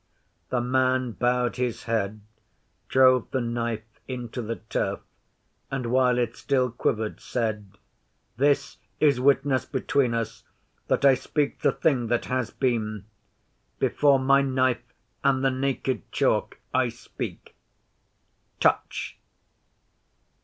[0.49, 2.21] The man bowed his head,
[2.89, 4.99] drove the knife into the turf,
[5.69, 7.77] and while it still quivered said:
[8.35, 10.43] 'This is witness between us
[10.87, 13.05] that I speak the thing that has been.
[13.77, 14.81] Before my Knife
[15.23, 17.55] and the Naked Chalk I speak.
[18.59, 19.19] Touch!